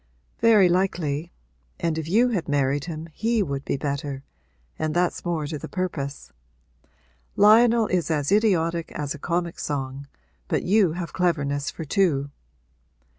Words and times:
'Very 0.39 0.67
likely; 0.67 1.31
and 1.79 1.95
if 1.95 2.07
you 2.09 2.29
had 2.29 2.49
married 2.49 2.85
him 2.85 3.07
he 3.13 3.43
would 3.43 3.63
be 3.63 3.77
better, 3.77 4.23
and 4.79 4.95
that's 4.95 5.23
more 5.23 5.45
to 5.45 5.59
the 5.59 5.69
purpose. 5.69 6.31
Lionel 7.35 7.85
is 7.85 8.09
as 8.09 8.31
idiotic 8.31 8.91
as 8.93 9.13
a 9.13 9.19
comic 9.19 9.59
song, 9.59 10.07
but 10.47 10.63
you 10.63 10.93
have 10.93 11.13
cleverness 11.13 11.69
for 11.69 11.85
two.' 11.85 12.31